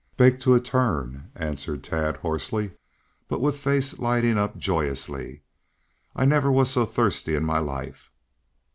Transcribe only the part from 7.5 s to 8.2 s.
life."